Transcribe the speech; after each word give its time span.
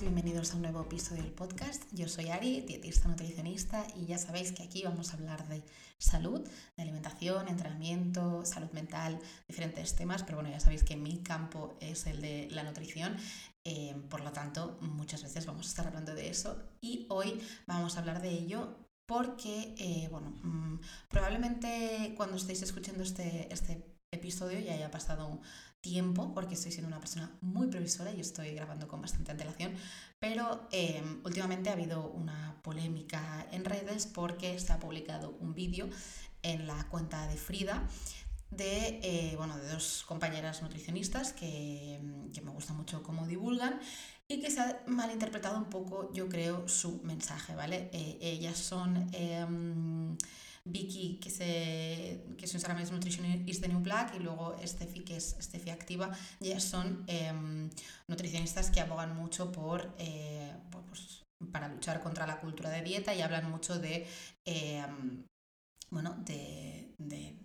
bienvenidos 0.00 0.52
a 0.52 0.56
un 0.56 0.62
nuevo 0.62 0.82
episodio 0.82 1.22
del 1.22 1.32
podcast. 1.32 1.82
Yo 1.92 2.06
soy 2.06 2.28
Ari, 2.28 2.60
dietista 2.60 3.08
nutricionista 3.08 3.86
y 3.96 4.04
ya 4.04 4.18
sabéis 4.18 4.52
que 4.52 4.62
aquí 4.62 4.82
vamos 4.82 5.10
a 5.10 5.16
hablar 5.16 5.48
de 5.48 5.62
salud, 5.96 6.46
de 6.76 6.82
alimentación, 6.82 7.48
entrenamiento, 7.48 8.44
salud 8.44 8.70
mental, 8.72 9.18
diferentes 9.48 9.94
temas, 9.94 10.22
pero 10.22 10.36
bueno, 10.36 10.50
ya 10.50 10.60
sabéis 10.60 10.84
que 10.84 10.96
mi 10.96 11.22
campo 11.22 11.78
es 11.80 12.06
el 12.06 12.20
de 12.20 12.48
la 12.50 12.62
nutrición, 12.62 13.16
eh, 13.64 13.96
por 14.10 14.20
lo 14.20 14.32
tanto 14.32 14.76
muchas 14.82 15.22
veces 15.22 15.46
vamos 15.46 15.66
a 15.66 15.70
estar 15.70 15.86
hablando 15.86 16.14
de 16.14 16.28
eso 16.28 16.62
y 16.82 17.06
hoy 17.08 17.40
vamos 17.66 17.96
a 17.96 18.00
hablar 18.00 18.20
de 18.20 18.30
ello 18.30 18.76
porque, 19.06 19.74
eh, 19.78 20.08
bueno, 20.10 20.30
mm, 20.42 20.80
probablemente 21.08 22.12
cuando 22.16 22.36
estéis 22.36 22.60
escuchando 22.60 23.02
este, 23.02 23.52
este 23.52 23.96
episodio 24.26 24.58
ya 24.58 24.74
haya 24.74 24.90
pasado 24.90 25.40
tiempo, 25.80 26.34
porque 26.34 26.54
estoy 26.54 26.72
siendo 26.72 26.88
una 26.88 26.98
persona 26.98 27.30
muy 27.42 27.68
previsora 27.68 28.10
y 28.10 28.20
estoy 28.20 28.56
grabando 28.56 28.88
con 28.88 29.00
bastante 29.00 29.30
antelación, 29.30 29.72
pero 30.18 30.66
em, 30.72 31.20
últimamente 31.24 31.70
ha 31.70 31.74
habido 31.74 32.08
una 32.10 32.60
polémica 32.64 33.46
en 33.52 33.64
redes 33.64 34.06
porque 34.06 34.58
se 34.58 34.72
ha 34.72 34.80
publicado 34.80 35.36
un 35.38 35.54
vídeo 35.54 35.88
en 36.42 36.66
la 36.66 36.88
cuenta 36.88 37.28
de 37.28 37.36
Frida 37.36 37.88
de, 38.50 39.00
eh, 39.04 39.34
bueno, 39.36 39.56
de 39.58 39.68
dos 39.68 40.04
compañeras 40.08 40.60
nutricionistas 40.60 41.32
que, 41.32 42.00
que 42.34 42.40
me 42.40 42.50
gusta 42.50 42.72
mucho 42.72 43.04
cómo 43.04 43.28
divulgan 43.28 43.78
y 44.26 44.40
que 44.40 44.50
se 44.50 44.60
ha 44.60 44.82
malinterpretado 44.88 45.56
un 45.56 45.66
poco, 45.66 46.12
yo 46.12 46.28
creo, 46.28 46.66
su 46.66 47.00
mensaje, 47.04 47.54
¿vale? 47.54 47.90
Eh, 47.92 48.18
ellas 48.20 48.58
son... 48.58 49.08
Vicky, 50.66 51.18
que, 51.22 51.30
se, 51.30 52.24
que 52.36 52.44
Instagram 52.44 52.82
es 52.82 52.90
Nutrition 52.90 53.48
is 53.48 53.66
New 53.66 53.80
Black, 53.80 54.14
y 54.16 54.18
luego 54.18 54.56
Steffi, 54.64 55.00
que 55.00 55.16
es 55.16 55.36
Steffi 55.40 55.70
Activa, 55.70 56.10
ya 56.40 56.60
son 56.60 57.04
em, 57.06 57.70
nutricionistas 58.08 58.70
que 58.70 58.80
abogan 58.80 59.16
mucho 59.16 59.52
por, 59.52 59.94
eh, 59.98 60.52
pues, 60.88 61.24
para 61.52 61.68
luchar 61.68 62.02
contra 62.02 62.26
la 62.26 62.40
cultura 62.40 62.70
de 62.70 62.82
dieta 62.82 63.14
y 63.14 63.22
hablan 63.22 63.50
mucho 63.50 63.78
de, 63.78 64.06
em, 64.44 65.24
bueno, 65.96 66.14
de, 66.24 66.94
de 66.98 67.36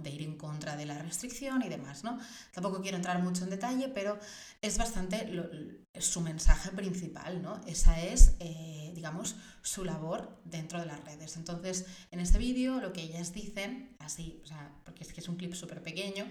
de 0.00 0.10
ir 0.10 0.22
en 0.22 0.36
contra 0.36 0.76
de 0.76 0.86
la 0.86 0.98
restricción 0.98 1.62
y 1.62 1.68
demás, 1.68 2.04
¿no? 2.04 2.18
Tampoco 2.52 2.80
quiero 2.80 2.96
entrar 2.96 3.22
mucho 3.22 3.44
en 3.44 3.50
detalle, 3.50 3.88
pero 3.88 4.18
es 4.62 4.78
bastante 4.78 5.86
su 5.98 6.20
mensaje 6.20 6.70
principal, 6.70 7.42
¿no? 7.42 7.60
Esa 7.66 8.00
es, 8.00 8.36
eh, 8.40 8.92
digamos, 8.94 9.36
su 9.62 9.84
labor 9.84 10.40
dentro 10.44 10.80
de 10.80 10.86
las 10.86 11.04
redes. 11.04 11.36
Entonces, 11.36 11.86
en 12.10 12.20
este 12.20 12.38
vídeo 12.38 12.80
lo 12.80 12.92
que 12.92 13.02
ellas 13.02 13.32
dicen, 13.32 13.96
así, 13.98 14.40
o 14.44 14.46
sea, 14.46 14.72
porque 14.84 15.04
es 15.04 15.12
que 15.12 15.20
es 15.20 15.28
un 15.28 15.36
clip 15.36 15.54
súper 15.54 15.82
pequeño, 15.82 16.26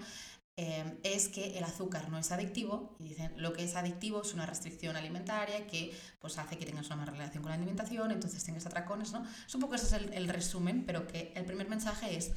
eh, 0.56 0.98
es 1.02 1.28
que 1.28 1.58
el 1.58 1.64
azúcar 1.64 2.08
no 2.08 2.18
es 2.18 2.32
adictivo 2.32 2.96
y 2.98 3.10
dicen 3.10 3.32
lo 3.36 3.52
que 3.52 3.64
es 3.64 3.76
adictivo 3.76 4.22
es 4.22 4.32
una 4.32 4.46
restricción 4.46 4.96
alimentaria 4.96 5.66
que 5.66 5.92
pues 6.18 6.38
hace 6.38 6.56
que 6.56 6.64
tengas 6.64 6.86
una 6.86 6.96
mala 6.96 7.12
relación 7.12 7.42
con 7.42 7.50
la 7.50 7.56
alimentación, 7.56 8.10
entonces 8.10 8.42
tengas 8.42 8.66
atracones, 8.66 9.12
¿no? 9.12 9.26
Es 9.46 9.54
un 9.54 9.60
poco 9.60 9.74
ese 9.74 9.86
es 9.86 9.92
el 10.12 10.28
resumen, 10.28 10.84
pero 10.86 11.06
que 11.06 11.32
el 11.36 11.44
primer 11.44 11.68
mensaje 11.68 12.16
es 12.16 12.32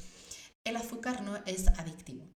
el 0.64 0.76
azúcar 0.76 1.22
no 1.22 1.36
es 1.46 1.68
adictivo. 1.68 2.28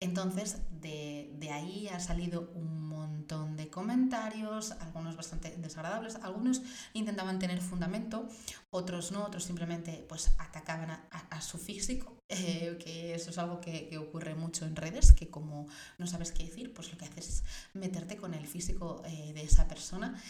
Entonces, 0.00 0.58
de, 0.70 1.48
ahí 1.50 1.88
ha 1.88 2.00
salido 2.00 2.50
un 2.54 2.86
montón 2.86 3.56
de 3.56 3.70
comentarios, 3.70 4.72
algunos 4.72 5.16
bastante 5.16 5.56
desagradables, 5.56 6.16
algunos 6.16 6.60
intentaban 6.92 7.38
tener 7.38 7.62
fundamento, 7.62 8.28
otros 8.70 9.10
no, 9.10 9.24
otros 9.24 9.44
simplemente 9.44 10.04
pues, 10.06 10.34
atacaban 10.38 10.90
a, 10.90 11.40
su 11.40 11.56
físico, 11.56 12.18
eh, 12.28 12.76
que 12.78 13.14
eso 13.14 13.30
es 13.30 13.38
algo 13.38 13.60
que, 13.60 13.96
ocurre 13.96 14.34
mucho 14.34 14.66
en 14.66 14.76
redes, 14.76 15.12
que 15.12 15.30
como 15.30 15.66
no 15.96 16.06
sabes 16.06 16.30
qué 16.30 16.44
decir, 16.44 16.74
pues 16.74 16.92
lo 16.92 16.98
que 16.98 17.06
haces 17.06 17.28
es 17.28 17.44
meterte 17.72 18.16
con 18.16 18.34
el 18.34 18.46
físico 18.46 19.02
eh, 19.06 19.32
de 19.32 19.42
esa 19.42 19.66
persona 19.66 20.20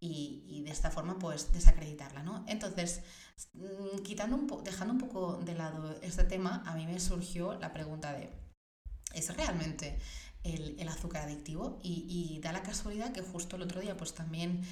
y, 0.00 0.62
de 0.64 0.70
esta 0.70 0.90
forma 0.90 1.18
pues 1.18 1.52
desacreditarla, 1.52 2.22
¿no? 2.22 2.44
Entonces, 2.48 3.02
mm, 3.52 3.98
quitando 4.02 4.36
un 4.36 4.64
dejando 4.64 4.94
un 4.94 5.00
poco 5.00 5.36
de 5.36 5.54
lado 5.54 5.94
este 6.00 6.24
tema, 6.24 6.62
a 6.66 6.74
mí 6.74 6.86
me 6.86 6.98
surgió 7.00 7.54
la 7.54 7.72
pregunta 7.72 8.12
de, 8.14 8.30
¿es 9.12 9.34
realmente 9.36 9.98
el, 10.44 10.88
azúcar 10.88 11.22
adictivo? 11.22 11.78
Y, 11.82 12.06
y, 12.08 12.40
da 12.40 12.52
la 12.52 12.62
casualidad 12.62 13.12
que 13.12 13.22
justo 13.22 13.56
el 13.56 13.62
otro 13.62 13.80
día 13.80 13.96
pues 13.96 14.14
también 14.14 14.62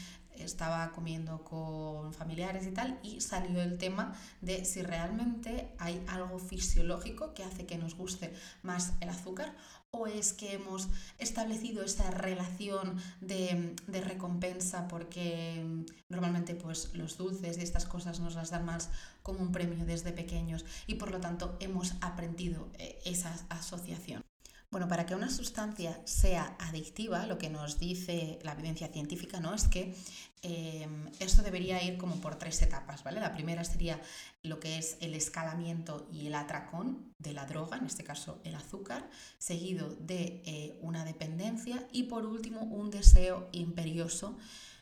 estaba 0.44 0.92
comiendo 0.92 1.44
con 1.44 2.12
familiares 2.12 2.66
y 2.66 2.70
tal 2.70 2.98
y 3.02 3.20
salió 3.20 3.60
el 3.60 3.78
tema 3.78 4.14
de 4.40 4.64
si 4.64 4.82
realmente 4.82 5.74
hay 5.78 6.02
algo 6.06 6.38
fisiológico 6.38 7.34
que 7.34 7.44
hace 7.44 7.66
que 7.66 7.78
nos 7.78 7.94
guste 7.94 8.32
más 8.62 8.92
el 9.00 9.08
azúcar 9.08 9.54
o 9.90 10.06
es 10.06 10.34
que 10.34 10.54
hemos 10.54 10.88
establecido 11.18 11.82
esa 11.82 12.10
relación 12.10 13.00
de, 13.20 13.74
recompensa 13.86 14.86
porque 14.86 15.64
normalmente 16.08 16.54
pues 16.54 16.94
los 16.94 17.16
dulces 17.16 17.56
y 17.58 17.62
estas 17.62 17.86
cosas 17.86 18.20
nos 18.20 18.34
las 18.34 18.50
dan 18.50 18.66
más 18.66 18.90
como 19.22 19.40
un 19.40 19.52
premio 19.52 19.84
desde 19.86 20.12
pequeños 20.12 20.64
y 20.86 20.94
por 20.94 21.10
lo 21.10 21.20
tanto 21.20 21.56
hemos 21.60 21.94
aprendido 22.00 22.68
eh, 22.74 22.98
esa 23.04 23.34
asociación. 23.48 24.22
Bueno, 24.70 24.86
para 24.86 25.06
que 25.06 25.14
una 25.14 25.30
sustancia 25.30 25.98
sea 26.04 26.54
adictiva, 26.58 27.26
lo 27.26 27.38
que 27.38 27.48
nos 27.48 27.78
dice 27.78 28.38
la 28.42 28.52
evidencia 28.52 28.88
científica, 28.88 29.40
¿no? 29.40 29.54
Es 29.54 29.66
que 29.66 29.94
em, 30.42 31.06
esto 31.20 31.42
debería 31.42 31.82
ir 31.82 31.96
como 31.96 32.20
por 32.20 32.36
tres 32.36 32.60
etapas, 32.60 33.02
¿vale? 33.02 33.18
La 33.18 33.32
primera 33.32 33.64
sería 33.64 33.98
lo 34.42 34.60
que 34.60 34.76
es 34.76 34.98
el 35.00 35.14
escalamiento 35.14 36.06
y 36.12 36.26
el 36.26 36.34
atracón 36.34 37.14
de 37.18 37.32
la 37.32 37.46
droga, 37.46 37.78
en 37.78 37.86
este 37.86 38.04
caso 38.04 38.42
el 38.44 38.54
azúcar, 38.54 39.08
seguido 39.38 39.88
de 40.00 40.42
eh, 40.44 40.78
una 40.82 41.02
dependencia 41.06 41.88
y 41.90 42.02
por 42.02 42.26
último 42.26 42.60
un 42.60 42.90
deseo 42.90 43.48
imperioso 43.52 44.36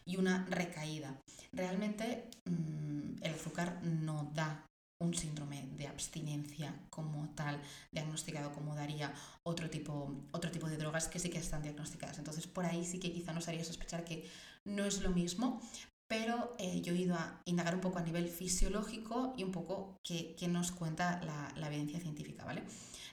y 0.05 0.17
una 0.17 0.47
recaída. 0.47 1.17
Realmente 1.53 2.29
mm, 2.45 3.23
el 3.23 3.35
azúcar 3.35 3.81
no 3.85 4.33
da 4.35 4.67
un 4.99 5.15
síndrome 5.15 5.69
de 5.77 5.87
abstinencia 5.87 6.75
como 6.91 7.29
tal, 7.31 7.61
diagnosticado 7.93 8.53
como 8.53 8.75
daría 8.75 9.13
otro 9.43 9.69
tipo, 9.69 10.15
otro 10.33 10.51
tipo 10.51 10.69
de 10.69 10.79
drogas 10.79 11.09
que 11.09 11.19
sí 11.19 11.29
que 11.29 11.39
están 11.39 11.63
diagnosticadas. 11.63 12.19
Entonces, 12.19 12.47
por 12.47 12.65
ahí 12.65 12.85
sí 12.85 12.99
que 12.99 13.13
quizá 13.13 13.33
nos 13.33 13.49
haría 13.49 13.65
sospechar 13.65 14.05
que 14.05 14.29
no 14.65 14.85
es 14.85 15.03
lo 15.03 15.11
mismo, 15.11 15.61
pero 16.09 16.55
eh, 16.59 16.81
yo 16.83 16.95
he 16.95 16.99
ido 16.99 17.17
a 17.17 17.43
indagar 17.45 17.75
un 17.75 17.81
poco 17.81 17.99
a 17.99 18.03
nivel 18.03 18.29
fisiológico 18.29 19.35
y 19.37 19.45
un 19.45 19.53
poco 19.53 19.99
qué, 20.03 20.37
nos 20.49 20.73
cuenta 20.73 21.21
la, 21.57 21.67
evidencia 21.67 22.01
científica, 22.01 22.45
¿vale? 22.45 22.63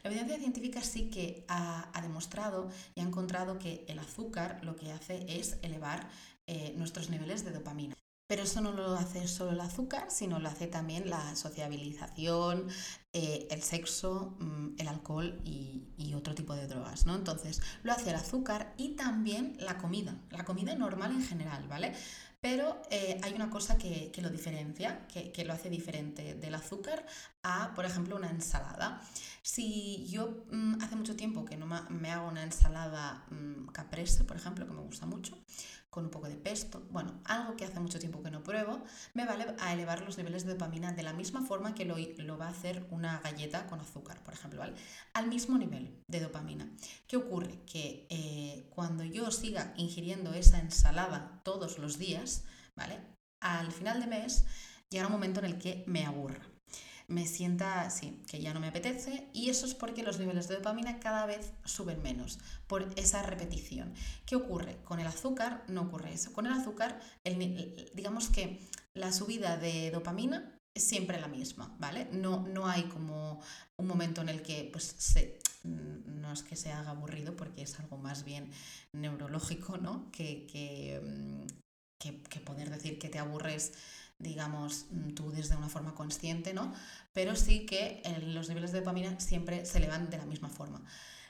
La 0.03 0.09
evidencia 0.09 0.37
científica 0.37 0.81
sí 0.81 1.09
que 1.09 1.45
ha, 1.47 1.89
demostrado 2.01 2.69
y 2.93 2.99
ha 2.99 3.03
encontrado 3.03 3.57
que 3.57 3.85
el 3.87 3.99
azúcar 3.99 4.59
lo 4.63 4.75
que 4.75 4.91
hace 4.91 5.25
es 5.27 5.57
elevar 5.61 6.09
eh, 6.45 6.73
nuestros 6.77 7.09
niveles 7.09 7.43
de 7.45 7.51
dopamina. 7.51 7.95
Pero 8.33 8.45
eso 8.45 8.61
no 8.61 8.71
lo 8.71 8.95
hace 8.95 9.27
solo 9.27 9.51
el 9.51 9.59
azúcar, 9.59 10.09
sino 10.09 10.39
lo 10.39 10.49
hace 10.49 10.65
también 10.65 11.07
la 11.07 11.35
sociabilización, 11.35 12.67
eh, 13.13 13.47
el 13.51 13.61
sexo, 13.61 14.35
mm, 14.39 14.69
el 14.79 14.87
alcohol 14.87 15.39
y, 15.45 16.15
otro 16.15 16.33
tipo 16.33 16.55
de 16.55 16.65
drogas, 16.65 17.05
¿no? 17.05 17.15
Entonces, 17.15 17.61
lo 17.83 17.91
hace 17.91 18.09
el 18.09 18.15
azúcar 18.15 18.73
y 18.75 18.95
también 18.95 19.55
la 19.59 19.77
comida, 19.77 20.15
la 20.31 20.45
comida 20.45 20.73
normal 20.73 21.11
en 21.11 21.23
general, 21.23 21.67
¿vale? 21.67 21.93
Pero 22.41 22.81
eh, 22.89 23.19
hay 23.21 23.33
una 23.33 23.51
cosa 23.51 23.77
que, 23.77 24.11
lo 24.17 24.31
diferencia, 24.31 25.05
que, 25.07 25.45
lo 25.45 25.53
hace 25.53 25.69
diferente 25.69 26.33
del 26.33 26.55
azúcar 26.55 27.05
a, 27.43 27.73
por 27.75 27.85
ejemplo, 27.85 28.15
una 28.15 28.29
ensalada. 28.29 29.01
Si 29.41 30.07
yo 30.07 30.45
mm, 30.51 30.81
hace 30.81 30.95
mucho 30.95 31.15
tiempo 31.15 31.45
que 31.45 31.57
no 31.57 31.65
me 31.65 32.11
hago 32.11 32.29
una 32.29 32.43
ensalada 32.43 33.25
mm, 33.29 33.67
caprese, 33.67 34.23
por 34.23 34.37
ejemplo, 34.37 34.65
que 34.65 34.73
me 34.73 34.81
gusta 34.81 35.05
mucho, 35.05 35.37
con 35.89 36.05
un 36.05 36.09
poco 36.09 36.27
de 36.27 36.35
pesto, 36.35 36.87
bueno, 36.89 37.21
algo 37.25 37.55
que 37.55 37.65
hace 37.65 37.79
mucho 37.79 37.99
tiempo 37.99 38.23
que 38.23 38.31
no 38.31 38.41
pruebo, 38.41 38.83
me 39.13 39.25
vale 39.25 39.55
a 39.59 39.73
elevar 39.73 40.01
los 40.01 40.17
niveles 40.17 40.43
de 40.43 40.53
dopamina 40.53 40.91
de 40.91 41.03
la 41.03 41.13
misma 41.13 41.45
forma 41.45 41.75
que 41.75 41.85
lo, 41.85 41.97
lo 42.17 42.37
va 42.37 42.47
a 42.47 42.49
hacer 42.49 42.87
una 42.89 43.19
galleta 43.19 43.67
con 43.67 43.79
azúcar, 43.79 44.23
por 44.23 44.33
ejemplo, 44.33 44.59
¿vale? 44.59 44.73
Al 45.13 45.27
mismo 45.27 45.57
nivel 45.57 46.01
de 46.07 46.21
dopamina. 46.21 46.67
¿Qué 47.05 47.17
ocurre? 47.17 47.59
Que 47.65 48.07
eh, 48.09 48.67
cuando 48.71 49.03
yo 49.03 49.29
siga 49.29 49.73
ingiriendo 49.77 50.33
esa 50.33 50.59
ensalada 50.59 51.41
todos 51.43 51.77
los 51.77 51.99
días, 51.99 52.45
¿vale? 52.75 52.99
Al 53.39 53.71
final 53.71 53.99
de 53.99 54.07
mes 54.07 54.45
llegará 54.89 55.07
un 55.09 55.13
momento 55.13 55.41
en 55.41 55.45
el 55.45 55.59
que 55.59 55.83
me 55.85 56.05
aburra 56.05 56.52
me 57.07 57.27
sienta 57.27 57.81
así, 57.81 58.21
que 58.27 58.41
ya 58.41 58.53
no 58.53 58.59
me 58.59 58.67
apetece 58.67 59.27
y 59.33 59.49
eso 59.49 59.65
es 59.65 59.73
porque 59.73 60.03
los 60.03 60.19
niveles 60.19 60.47
de 60.47 60.55
dopamina 60.55 60.99
cada 60.99 61.25
vez 61.25 61.53
suben 61.65 62.01
menos 62.01 62.39
por 62.67 62.89
esa 62.95 63.23
repetición. 63.23 63.93
¿Qué 64.25 64.35
ocurre? 64.35 64.77
Con 64.83 64.99
el 64.99 65.07
azúcar 65.07 65.63
no 65.67 65.81
ocurre 65.81 66.13
eso. 66.13 66.33
Con 66.33 66.45
el 66.45 66.53
azúcar, 66.53 66.99
digamos 67.93 68.29
que 68.29 68.59
la 68.93 69.11
subida 69.11 69.57
de 69.57 69.91
dopamina 69.91 70.59
es 70.73 70.83
siempre 70.83 71.19
la 71.19 71.27
misma, 71.27 71.75
¿vale? 71.79 72.07
No, 72.11 72.47
no 72.47 72.67
hay 72.67 72.83
como 72.83 73.41
un 73.77 73.87
momento 73.87 74.21
en 74.21 74.29
el 74.29 74.41
que 74.41 74.69
pues 74.71 74.95
se, 74.97 75.39
no 75.63 76.31
es 76.31 76.43
que 76.43 76.55
se 76.55 76.71
haga 76.71 76.91
aburrido 76.91 77.35
porque 77.35 77.61
es 77.61 77.79
algo 77.79 77.97
más 77.97 78.23
bien 78.23 78.51
neurológico, 78.91 79.77
¿no? 79.77 80.11
Que, 80.11 80.47
que, 80.47 80.99
mm, 81.03 81.45
que 81.99 82.39
poder 82.41 82.69
decir 82.69 82.99
que 82.99 83.07
te 83.07 83.19
aburres 83.19 83.73
digamos, 84.23 84.87
mm, 84.89 85.13
tú 85.13 85.31
desde 85.31 85.55
una 85.55 85.69
forma 85.69 85.93
consciente, 85.93 86.53
¿no? 86.53 86.73
Pero 87.13 87.35
sí 87.35 87.65
que 87.65 88.01
los 88.25 88.49
niveles 88.49 88.71
de 88.71 88.79
dopamina 88.79 89.19
siempre 89.19 89.65
se 89.65 89.77
elevan 89.77 90.09
de 90.09 90.17
la 90.17 90.25
misma 90.25 90.49
forma. 90.49 90.81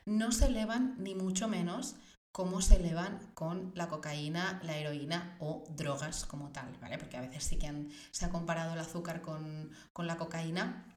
No 0.05 0.31
se 0.31 0.45
elevan 0.45 0.95
ni 0.99 1.15
mucho 1.15 1.47
menos 1.47 1.95
cómo 2.33 2.61
se 2.61 2.77
elevan 2.77 3.19
con 3.35 3.71
la 3.75 3.87
cocaína, 3.87 4.59
la 4.63 4.75
heroína 4.75 5.37
o 5.39 5.63
drogas 5.69 6.25
como 6.25 6.49
tal, 6.49 6.75
¿vale? 6.81 6.97
Porque 6.97 7.15
a 7.15 7.21
veces 7.21 7.43
sí 7.43 7.57
que 7.57 7.71
se 8.11 8.25
ha 8.25 8.29
comparado 8.29 8.73
el 8.73 8.79
azúcar 8.79 9.21
con, 9.21 9.71
la 9.97 10.17
cocaína 10.17 10.92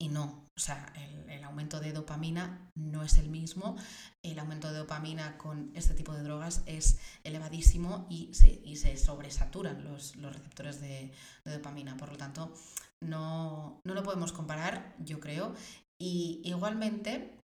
y 0.00 0.08
no, 0.08 0.48
o 0.56 0.60
sea, 0.60 0.92
el, 1.28 1.44
aumento 1.44 1.80
de 1.80 1.92
dopamina 1.92 2.70
no 2.74 3.02
es 3.02 3.18
el 3.18 3.28
mismo, 3.28 3.76
el 4.22 4.38
aumento 4.38 4.72
de 4.72 4.78
dopamina 4.78 5.36
con 5.36 5.72
este 5.74 5.94
tipo 5.94 6.14
de 6.14 6.22
drogas 6.22 6.62
es 6.64 6.98
elevadísimo 7.24 8.06
y 8.08 8.32
se, 8.32 8.60
y 8.64 8.76
se 8.76 8.96
sobresaturan 8.96 9.84
los, 9.84 10.14
receptores 10.16 10.80
de, 10.80 11.12
dopamina, 11.44 11.96
por 11.96 12.10
lo 12.10 12.16
tanto, 12.16 12.54
no, 13.02 13.80
no 13.84 13.94
lo 13.94 14.02
podemos 14.02 14.32
comparar, 14.32 14.94
yo 15.00 15.18
creo, 15.18 15.54
y 15.98 16.40
igualmente 16.44 17.39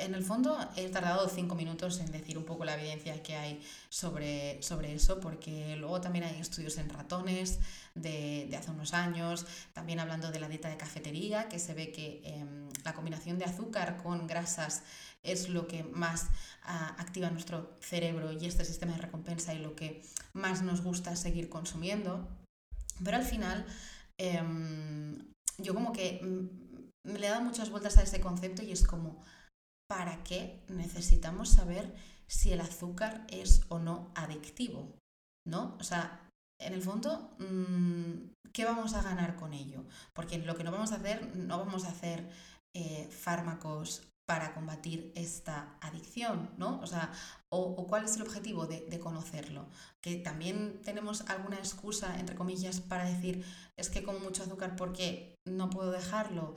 en 0.00 0.14
el 0.14 0.22
fondo 0.22 0.58
he 0.76 0.88
tardado 0.88 1.28
cinco 1.28 1.54
minutos 1.54 2.00
en 2.00 2.10
decir 2.10 2.38
un 2.38 2.44
poco 2.44 2.64
la 2.64 2.74
evidencia 2.74 3.22
que 3.22 3.36
hay 3.36 3.62
sobre, 3.88 4.62
sobre 4.62 4.94
eso, 4.94 5.20
porque 5.20 5.76
luego 5.76 6.00
también 6.00 6.24
hay 6.24 6.40
estudios 6.40 6.78
en 6.78 6.88
ratones 6.88 7.58
de, 7.94 8.48
hace 8.56 8.70
unos 8.70 8.94
años, 8.94 9.46
también 9.72 10.00
hablando 10.00 10.30
de 10.30 10.40
la 10.40 10.48
dieta 10.48 10.68
de 10.68 10.76
cafetería, 10.76 11.48
que 11.48 11.58
se 11.58 11.74
ve 11.74 11.92
que 11.92 12.22
em, 12.24 12.68
la 12.84 12.94
combinación 12.94 13.38
de 13.38 13.44
azúcar 13.44 13.96
con 14.02 14.26
grasas 14.26 14.82
es 15.22 15.48
lo 15.48 15.66
que 15.66 15.82
más 15.82 16.26
ah, 16.62 16.94
activa 16.98 17.30
nuestro 17.30 17.76
cerebro 17.80 18.32
y 18.32 18.46
este 18.46 18.64
sistema 18.64 18.92
de 18.92 19.02
recompensa 19.02 19.54
y 19.54 19.58
lo 19.58 19.74
que 19.74 20.02
más 20.32 20.62
nos 20.62 20.82
gusta 20.82 21.16
seguir 21.16 21.48
consumiendo. 21.48 22.28
Pero 23.02 23.16
al 23.16 23.24
final, 23.24 23.66
em, 24.16 25.18
yo 25.58 25.74
como 25.74 25.92
que 25.92 26.20
mm, 26.22 27.10
me 27.12 27.18
le 27.18 27.26
he 27.26 27.30
dado 27.30 27.42
muchas 27.42 27.70
vueltas 27.70 27.98
a 27.98 28.02
ese 28.02 28.20
concepto 28.20 28.62
y 28.62 28.72
es 28.72 28.86
como 28.86 29.22
¿para 29.88 30.22
qué 30.22 30.62
necesitamos 30.68 31.48
saber 31.48 31.94
si 32.28 32.52
el 32.52 32.60
azúcar 32.60 33.26
es 33.28 33.62
o 33.68 33.78
no 33.78 34.10
adictivo? 34.14 34.94
¿No? 35.46 35.76
O 35.80 35.84
sea, 35.84 36.28
en 36.60 36.74
el 36.74 36.82
fondo, 36.82 37.34
mm, 37.38 38.50
¿qué 38.52 38.64
vamos 38.64 38.94
a 38.94 39.02
ganar 39.02 39.36
con 39.36 39.54
ello? 39.54 39.84
Porque 40.12 40.38
lo 40.38 40.56
que 40.56 40.64
no 40.64 40.72
vamos 40.72 40.92
a 40.92 40.96
hacer, 40.96 41.34
no 41.36 41.58
vamos 41.58 41.84
a 41.84 41.88
hacer 41.88 42.28
eh, 42.76 43.08
fármacos 43.10 44.02
para 44.28 44.52
combatir 44.52 45.10
esta 45.14 45.78
adicción, 45.80 46.50
¿no? 46.58 46.80
O 46.82 46.86
sea, 46.86 47.10
o, 47.50 47.86
cuál 47.86 48.04
es 48.04 48.16
el 48.16 48.22
objetivo 48.22 48.66
de, 48.66 48.98
conocerlo. 48.98 49.66
Que 50.02 50.16
también 50.16 50.82
tenemos 50.82 51.22
alguna 51.30 51.56
excusa, 51.56 52.20
entre 52.20 52.36
comillas, 52.36 52.82
para 52.82 53.06
decir, 53.06 53.42
es 53.78 53.88
que 53.88 54.02
como 54.02 54.18
mucho 54.18 54.42
azúcar 54.42 54.76
porque 54.76 55.34
no 55.46 55.70
puedo 55.70 55.90
dejarlo. 55.92 56.56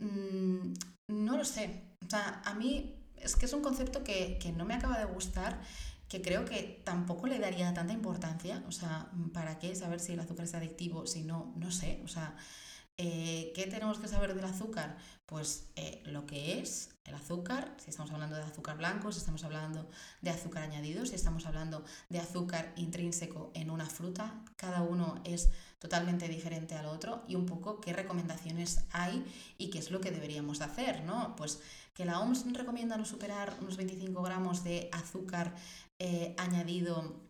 Mm, 0.00 0.72
no 1.08 1.36
lo 1.36 1.44
sé. 1.44 1.95
O 2.06 2.10
sea, 2.10 2.42
a 2.44 2.54
mí 2.54 2.94
es 3.16 3.36
que 3.36 3.46
es 3.46 3.52
un 3.52 3.62
concepto 3.62 4.04
que, 4.04 4.38
no 4.56 4.64
me 4.64 4.74
acaba 4.74 4.98
de 4.98 5.04
gustar, 5.06 5.60
que 6.08 6.22
creo 6.22 6.44
que 6.44 6.82
tampoco 6.84 7.26
le 7.26 7.38
daría 7.38 7.74
tanta 7.74 7.92
importancia. 7.92 8.64
O 8.68 8.72
sea, 8.72 9.10
¿para 9.32 9.58
qué 9.58 9.74
saber 9.74 10.00
si 10.00 10.12
el 10.12 10.20
azúcar 10.20 10.44
es 10.44 10.54
adictivo? 10.54 11.06
Si 11.06 11.22
no, 11.22 11.52
no 11.56 11.70
sé. 11.70 12.00
O 12.04 12.08
sea, 12.08 12.36
eh, 12.96 13.52
¿qué 13.54 13.66
tenemos 13.66 13.98
que 13.98 14.08
saber 14.08 14.34
del 14.34 14.44
azúcar? 14.44 14.98
Pues 15.26 15.68
eh, 15.76 16.02
lo 16.06 16.26
que 16.26 16.60
es 16.60 16.95
el 17.06 17.14
azúcar, 17.14 17.74
si 17.78 17.90
estamos 17.90 18.10
hablando 18.12 18.36
de 18.36 18.42
azúcar 18.42 18.76
blanco, 18.76 19.12
si 19.12 19.18
estamos 19.18 19.44
hablando 19.44 19.88
de 20.20 20.30
azúcar 20.30 20.62
añadido, 20.64 21.06
si 21.06 21.14
estamos 21.14 21.46
hablando 21.46 21.84
de 22.08 22.18
azúcar 22.18 22.72
intrínseco 22.76 23.50
en 23.54 23.70
una 23.70 23.86
fruta, 23.86 24.42
cada 24.56 24.82
uno 24.82 25.20
es 25.24 25.50
totalmente 25.78 26.28
diferente 26.28 26.74
al 26.74 26.86
otro 26.86 27.22
y 27.28 27.34
un 27.34 27.46
poco 27.46 27.80
qué 27.80 27.92
recomendaciones 27.92 28.84
hay 28.92 29.24
y 29.58 29.70
qué 29.70 29.78
es 29.78 29.90
lo 29.90 30.00
que 30.00 30.10
deberíamos 30.10 30.60
hacer, 30.60 31.04
¿no? 31.04 31.36
Pues 31.36 31.60
que 31.94 32.04
la 32.04 32.20
OMS 32.20 32.52
recomienda 32.52 32.96
no 32.96 33.04
superar 33.04 33.54
unos 33.60 33.76
25 33.76 34.22
gramos 34.22 34.64
de 34.64 34.88
azúcar 34.92 35.54
eh, 35.98 36.34
añadido 36.38 37.26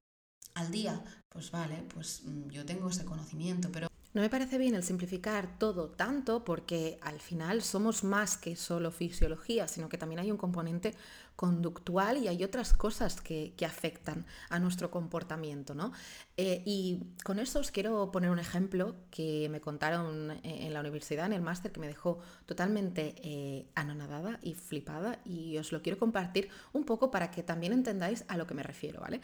al 0.55 0.71
día, 0.71 1.05
pues 1.29 1.51
vale, 1.51 1.85
pues 1.93 2.23
mm, 2.25 2.49
yo 2.49 2.65
tengo 2.65 2.89
ese 2.89 3.05
conocimiento, 3.05 3.71
pero 3.71 3.89
no 4.17 4.23
me 4.23 4.31
parece 4.31 4.57
bien 4.57 4.75
el 4.75 4.83
simplificar 4.83 5.59
todo 5.59 5.91
tanto 5.91 6.43
porque 6.43 6.99
al 7.03 7.21
final 7.21 7.61
somos 7.61 8.03
más 8.03 8.39
que 8.39 8.57
solo 8.57 8.91
fisiología, 8.91 9.69
sino 9.69 9.91
que 9.91 9.99
también 9.99 10.21
hay 10.21 10.31
un 10.31 10.39
componente 10.39 10.95
conductual 11.37 12.17
y 12.17 12.29
hay 12.29 12.43
otras 12.43 12.73
cosas 12.73 13.21
que, 13.21 13.53
afectan 13.67 14.25
a 14.49 14.59
nuestro 14.59 14.91
comportamiento. 14.91 15.75
¿no? 15.75 15.93
Eh, 16.39 16.63
y 16.65 17.03
con 17.25 17.39
eso 17.39 17.61
os 17.61 17.71
quiero 17.71 18.11
poner 18.11 18.31
un 18.31 18.39
ejemplo 18.39 18.95
que 19.11 19.49
me 19.51 19.61
contaron 19.61 20.41
en 20.43 20.73
la 20.73 20.81
universidad, 20.81 21.27
en 21.27 21.35
el 21.35 21.43
máster, 21.43 21.71
que 21.71 21.81
me 21.81 21.89
dejó 21.89 22.21
totalmente 22.47 23.17
eh, 23.19 23.67
anonadada 23.75 24.39
y 24.43 24.55
flipada 24.55 25.21
y 25.27 25.59
os 25.59 25.73
lo 25.73 25.83
quiero 25.83 25.99
compartir 25.99 26.49
un 26.73 26.85
poco 26.85 27.11
para 27.11 27.31
que 27.31 27.43
también 27.43 27.75
entendáis 27.75 28.25
a 28.29 28.39
lo 28.39 28.47
que 28.47 28.55
me 28.55 28.63
refiero. 28.63 29.03
¿vale? 29.03 29.21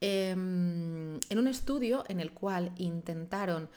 Em, 0.00 1.18
en 1.30 1.38
un 1.38 1.48
estudio 1.48 2.04
en 2.08 2.20
el 2.20 2.32
cual 2.32 2.72
intentaron 2.76 3.70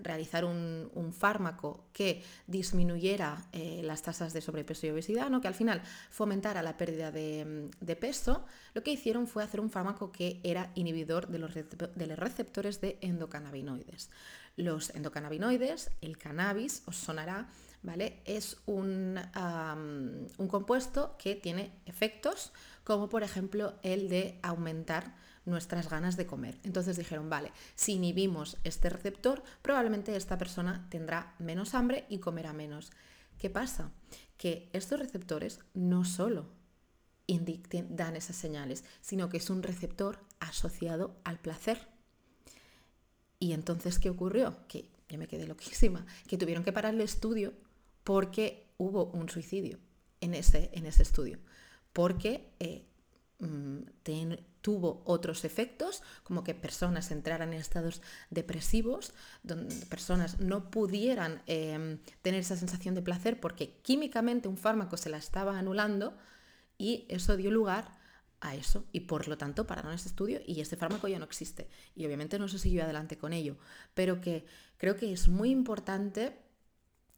realizar 0.00 0.44
un, 0.44 1.12
fármaco 1.16 1.86
que 1.92 2.22
disminuyera 2.46 3.46
eh, 3.52 3.80
las 3.82 4.02
tasas 4.02 4.32
de 4.32 4.40
sobrepeso 4.40 4.86
y 4.86 4.90
obesidad, 4.90 5.30
¿no? 5.30 5.40
que 5.40 5.48
al 5.48 5.54
final 5.54 5.82
fomentara 6.10 6.62
la 6.62 6.76
pérdida 6.76 7.10
de, 7.10 7.96
peso, 7.98 8.44
lo 8.74 8.82
que 8.82 8.92
hicieron 8.92 9.26
fue 9.26 9.42
hacer 9.42 9.60
un 9.60 9.70
fármaco 9.70 10.12
que 10.12 10.40
era 10.44 10.70
inhibidor 10.74 11.28
de 11.28 11.38
los, 11.38 11.54
receptores 11.54 12.80
de 12.80 12.98
endocannabinoides. 13.00 14.10
Los 14.56 14.90
endocannabinoides, 14.90 15.90
el 16.00 16.18
cannabis, 16.18 16.82
os 16.86 16.96
sonará, 16.96 17.48
¿vale? 17.82 18.20
Es 18.24 18.56
un, 18.66 19.18
un 20.38 20.48
compuesto 20.48 21.16
que 21.18 21.34
tiene 21.34 21.72
efectos 21.86 22.52
como 22.84 23.08
por 23.08 23.22
ejemplo 23.22 23.74
el 23.82 24.08
de 24.08 24.38
aumentar 24.42 25.14
nuestras 25.44 25.88
ganas 25.90 26.16
de 26.16 26.26
comer. 26.26 26.58
Entonces 26.62 26.96
dijeron, 26.96 27.28
vale, 27.28 27.52
si 27.74 27.94
inhibimos 27.94 28.56
este 28.64 28.88
receptor, 28.88 29.42
probablemente 29.62 30.14
esta 30.14 30.38
persona 30.38 30.86
tendrá 30.90 31.34
menos 31.38 31.74
hambre 31.74 32.06
y 32.08 32.18
comerá 32.18 32.52
menos. 32.52 32.90
¿Qué 33.38 33.50
pasa? 33.50 33.90
Que 34.36 34.68
estos 34.72 34.98
receptores 34.98 35.60
no 35.74 36.04
solo 36.04 36.46
dan 37.90 38.16
esas 38.16 38.36
señales, 38.36 38.84
sino 39.00 39.28
que 39.28 39.36
es 39.36 39.50
un 39.50 39.62
receptor 39.62 40.20
asociado 40.40 41.16
al 41.24 41.38
placer. 41.38 41.88
Y 43.38 43.52
entonces, 43.52 43.98
¿qué 43.98 44.10
ocurrió? 44.10 44.56
Que 44.66 44.90
yo 45.08 45.18
me 45.18 45.28
quedé 45.28 45.46
loquísima, 45.46 46.06
que 46.26 46.38
tuvieron 46.38 46.64
que 46.64 46.72
parar 46.72 46.94
el 46.94 47.00
estudio 47.00 47.52
porque 48.08 48.72
hubo 48.78 49.10
un 49.10 49.28
suicidio 49.28 49.78
en 50.22 50.32
ese, 50.32 50.70
en 50.72 50.86
ese 50.86 51.02
estudio, 51.02 51.38
porque 51.92 52.54
eh, 52.58 52.86
mm, 53.38 53.80
tuvo 54.62 55.02
otros 55.04 55.44
efectos, 55.44 56.02
como 56.22 56.42
que 56.42 56.54
personas 56.54 57.10
entraran 57.10 57.52
en 57.52 57.60
estados 57.60 58.00
depresivos, 58.30 59.12
donde 59.42 59.74
personas 59.84 60.40
no 60.40 60.70
pudieran 60.70 61.42
em, 61.44 61.98
tener 62.22 62.40
esa 62.40 62.56
sensación 62.56 62.94
de 62.94 63.02
placer 63.02 63.40
porque 63.40 63.76
químicamente 63.82 64.48
un 64.48 64.56
fármaco 64.56 64.96
se 64.96 65.10
la 65.10 65.18
estaba 65.18 65.58
anulando 65.58 66.16
y 66.78 67.04
eso 67.10 67.36
dio 67.36 67.50
lugar 67.50 67.98
a 68.40 68.54
eso. 68.54 68.86
Y 68.90 69.00
por 69.00 69.28
lo 69.28 69.36
tanto 69.36 69.66
pararon 69.66 69.92
ese 69.92 70.08
estudio 70.08 70.40
y 70.46 70.62
este 70.62 70.76
fármaco 70.76 71.08
ya 71.08 71.18
no 71.18 71.26
existe. 71.26 71.68
Y 71.94 72.06
obviamente 72.06 72.38
no 72.38 72.48
se 72.48 72.58
siguió 72.58 72.84
adelante 72.84 73.18
con 73.18 73.34
ello, 73.34 73.58
pero 73.92 74.22
que 74.22 74.46
creo 74.78 74.96
que 74.96 75.12
es 75.12 75.28
muy 75.28 75.50
importante 75.50 76.47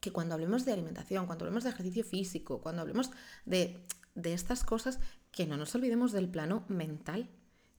que 0.00 0.12
cuando 0.12 0.34
hablemos 0.34 0.64
de 0.64 0.72
alimentación, 0.72 1.26
cuando 1.26 1.44
hablemos 1.44 1.64
de 1.64 1.70
ejercicio 1.70 2.04
físico, 2.04 2.60
cuando 2.60 2.82
hablemos 2.82 3.10
de, 3.44 3.84
de 4.14 4.32
estas 4.32 4.64
cosas, 4.64 4.98
que 5.30 5.46
no 5.46 5.56
nos 5.56 5.74
olvidemos 5.74 6.12
del 6.12 6.28
plano 6.28 6.64
mental, 6.68 7.28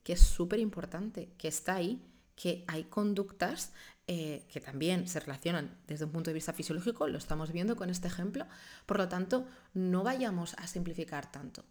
que 0.03 0.13
es 0.13 0.21
súper 0.21 0.59
importante, 0.59 1.33
que 1.37 1.47
está 1.47 1.75
ahí, 1.75 2.01
que 2.35 2.63
hay 2.67 2.85
conductas 2.85 3.73
eh, 4.07 4.47
que 4.51 4.59
también 4.59 5.07
se 5.07 5.19
relacionan 5.19 5.77
desde 5.87 6.05
un 6.05 6.11
punto 6.11 6.29
de 6.29 6.33
vista 6.33 6.53
fisiológico, 6.53 7.07
lo 7.07 7.17
estamos 7.17 7.51
viendo 7.51 7.75
con 7.75 7.89
este 7.89 8.07
ejemplo, 8.07 8.45
por 8.85 8.97
lo 8.97 9.07
tanto, 9.07 9.47
no 9.73 10.03
vayamos 10.03 10.55
a 10.55 10.67
simplificar 10.67 11.31
tanto. 11.31 11.63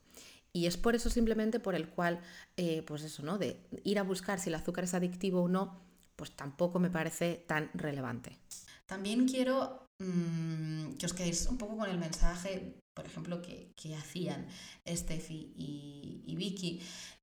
Y 0.52 0.66
es 0.66 0.76
por 0.76 0.95
eso 0.95 1.11
simplemente 1.11 1.61
por 1.61 1.75
el 1.75 1.88
cual, 1.88 2.21
eh, 2.57 2.83
pues 2.87 3.02
eso, 3.02 3.23
¿no? 3.23 3.38
De 3.38 3.61
ir 3.85 3.99
a 3.99 4.04
buscar 4.04 4.40
si 4.40 4.49
el 4.49 4.54
azúcar 4.54 4.85
es 4.85 4.95
adictivo 4.95 5.42
o 5.42 5.49
no, 5.49 5.80
pues 6.16 6.33
tampoco 6.33 6.78
me 6.78 6.90
parece 6.90 7.45
tan 7.47 7.71
relevante. 7.75 8.38
También 8.87 9.28
quiero 9.28 9.89
mm, 10.00 10.97
que 10.99 11.07
os 11.07 11.12
quedéis 11.12 11.47
un 11.47 11.57
poco 11.57 11.76
con 11.76 11.88
el 11.88 11.99
mensaje, 11.99 12.75
por 12.95 13.07
ejemplo, 13.07 13.40
que, 13.40 13.71
hacían 13.97 14.47
Steffi 14.87 15.52
y 15.57 16.35
Vicky, 16.37 16.80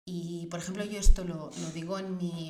y, 0.10 0.46
por 0.46 0.62
ejemplo, 0.62 0.86
yo 0.86 1.00
esto 1.00 1.25
lo, 1.25 1.51
digo 1.74 2.00
en 2.00 2.15
mi, 2.15 2.48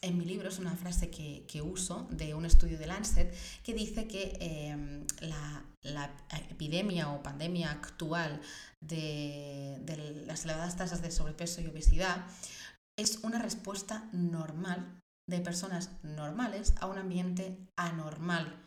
en 0.00 0.18
mi 0.18 0.24
libro, 0.24 0.48
es 0.48 0.58
una 0.58 0.74
frase 0.74 1.10
que, 1.10 1.62
uso 1.62 2.08
de 2.10 2.34
un 2.34 2.44
estudio 2.44 2.76
de 2.76 2.88
Lancet 2.88 3.32
que 3.62 3.72
dice 3.72 4.08
que 4.08 4.36
em, 4.40 5.06
la, 5.20 6.10
epidemia 6.50 7.10
o 7.10 7.22
pandemia 7.22 7.70
actual 7.70 8.40
de, 8.80 9.78
de, 9.82 10.24
las 10.26 10.44
elevadas 10.44 10.76
tasas 10.76 11.02
de 11.02 11.12
sobrepeso 11.12 11.60
y 11.60 11.68
obesidad 11.68 12.26
es 12.98 13.20
una 13.22 13.38
respuesta 13.38 14.08
normal 14.12 15.00
de 15.28 15.38
personas 15.38 15.90
normales 16.02 16.74
a 16.80 16.86
un 16.86 16.98
ambiente 16.98 17.56
anormal. 17.76 18.60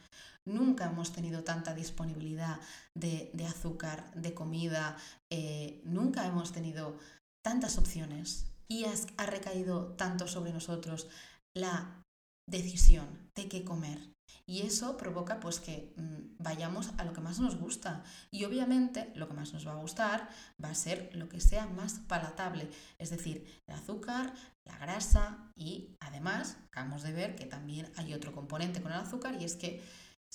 Nunca 0.47 0.85
hemos 0.85 1.11
tenido 1.11 1.43
tanta 1.43 1.73
disponibilidad 1.73 2.59
de, 2.93 3.31
azúcar, 3.47 4.11
de 4.13 4.33
comida, 4.33 4.97
eh, 5.31 5.81
nunca 5.85 6.25
hemos 6.27 6.51
tenido 6.51 6.97
tantas 7.43 7.77
opciones 7.77 8.45
y 8.67 8.85
ha 9.17 9.25
recaído 9.25 9.93
tanto 9.93 10.27
sobre 10.27 10.53
nosotros 10.53 11.07
la 11.55 12.03
decisión 12.47 13.29
de 13.35 13.47
qué 13.47 13.63
comer. 13.63 14.15
Y 14.47 14.61
eso 14.61 14.97
provoca 14.97 15.39
pues 15.39 15.59
que 15.59 15.93
mm, 15.97 16.43
vayamos 16.43 16.91
a 16.97 17.03
lo 17.03 17.13
que 17.13 17.21
más 17.21 17.39
nos 17.39 17.57
gusta. 17.57 18.03
Y 18.31 18.45
obviamente 18.45 19.11
lo 19.15 19.27
que 19.27 19.33
más 19.33 19.53
nos 19.53 19.67
va 19.67 19.71
a 19.71 19.81
gustar 19.81 20.29
va 20.63 20.69
a 20.69 20.75
ser 20.75 21.09
lo 21.13 21.29
que 21.29 21.39
sea 21.39 21.65
más 21.67 21.99
palatable, 22.07 22.69
es 22.99 23.09
decir, 23.09 23.45
el 23.67 23.75
azúcar, 23.75 24.33
la 24.65 24.77
grasa 24.77 25.51
y 25.55 25.95
además 25.99 26.57
acabamos 26.67 27.03
de 27.03 27.13
ver 27.13 27.35
que 27.35 27.45
también 27.45 27.91
hay 27.95 28.13
otro 28.13 28.33
componente 28.33 28.81
con 28.81 28.91
el 28.91 28.99
azúcar 28.99 29.39
y 29.39 29.45
es 29.45 29.55
que 29.55 29.83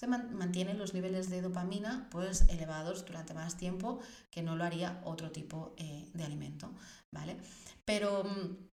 se 0.00 0.06
mantienen 0.06 0.78
los 0.78 0.94
niveles 0.94 1.28
de 1.28 1.42
dopamina 1.42 2.08
pues 2.10 2.46
elevados 2.48 3.04
durante 3.04 3.34
más 3.34 3.58
tiempo 3.58 4.00
que 4.30 4.42
no 4.42 4.56
lo 4.56 4.64
haría 4.64 5.02
otro 5.04 5.30
tipo 5.30 5.74
eh, 5.76 6.08
de 6.14 6.24
alimento, 6.24 6.72
¿vale? 7.12 7.36
Pero 7.84 8.24
mm, 8.24 8.68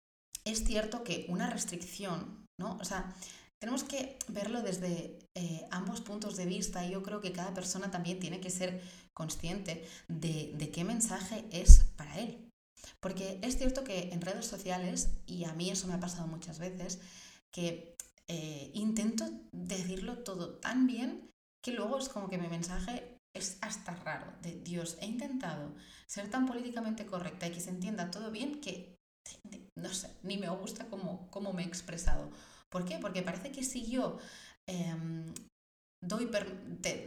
es 0.43 0.65
cierto 0.65 1.05
que 1.05 1.25
una 1.29 1.49
restricción, 1.49 2.45
¿no? 2.59 2.77
O 2.81 2.83
sea, 2.83 3.15
tenemos 3.57 3.85
que 3.85 4.17
verlo 4.27 4.61
desde 4.61 5.17
eh, 5.33 5.65
ambos 5.71 6.01
puntos 6.01 6.35
de 6.35 6.45
vista 6.45 6.85
y 6.85 6.91
yo 6.91 7.01
creo 7.03 7.21
que 7.21 7.31
cada 7.31 7.53
persona 7.53 7.89
también 7.89 8.19
tiene 8.19 8.41
que 8.41 8.49
ser 8.49 8.81
consciente 9.13 9.87
de, 10.09 10.51
de 10.57 10.71
qué 10.71 10.83
mensaje 10.83 11.45
es 11.51 11.85
para 11.95 12.19
él. 12.19 12.49
Porque 12.99 13.39
es 13.41 13.57
cierto 13.57 13.85
que 13.85 14.09
en 14.11 14.19
redes 14.19 14.45
sociales, 14.45 15.11
y 15.25 15.45
a 15.45 15.53
mí 15.53 15.69
eso 15.69 15.87
me 15.87 15.93
ha 15.93 16.01
pasado 16.01 16.27
muchas 16.27 16.59
veces, 16.59 16.99
que 17.49 17.95
eh, 18.29 18.71
intento 18.73 19.25
decirlo 19.51 20.19
todo 20.19 20.55
tan 20.55 20.87
bien 20.87 21.29
que 21.63 21.73
luego 21.73 21.97
es 21.97 22.09
como 22.09 22.29
que 22.29 22.37
mi 22.37 22.47
mensaje 22.47 23.17
es 23.35 23.57
hasta 23.61 23.95
raro, 23.95 24.31
de 24.41 24.61
Dios, 24.61 24.97
he 25.01 25.07
intentado 25.07 25.73
ser 26.07 26.29
tan 26.29 26.45
políticamente 26.45 27.05
correcta 27.05 27.47
y 27.47 27.51
que 27.51 27.61
se 27.61 27.71
entienda 27.71 28.11
todo 28.11 28.31
bien 28.31 28.61
que, 28.61 28.95
no 29.75 29.89
sé, 29.89 30.09
ni 30.21 30.37
me 30.37 30.49
gusta 30.49 30.85
cómo, 30.87 31.29
cómo 31.31 31.51
me 31.51 31.63
he 31.63 31.65
expresado. 31.65 32.29
¿Por 32.69 32.85
qué? 32.85 32.99
Porque 32.99 33.23
parece 33.23 33.51
que 33.51 33.63
si 33.63 33.89
yo 33.89 34.19
em, 34.67 35.33
doy 36.01 36.29